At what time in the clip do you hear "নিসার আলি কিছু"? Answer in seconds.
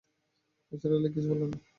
0.71-1.27